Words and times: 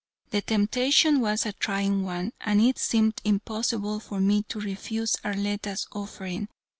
The 0.31 0.41
temptation 0.41 1.19
was 1.19 1.45
a 1.45 1.53
trying 1.53 2.01
one, 2.01 2.31
and 2.41 2.59
it 2.59 2.79
seemed 2.79 3.21
impossible 3.23 3.99
for 3.99 4.19
me 4.19 4.41
to 4.49 4.59
refuse 4.59 5.15
Arletta's 5.23 5.85
offering. 5.91 6.47